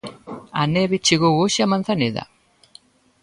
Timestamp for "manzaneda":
1.73-2.23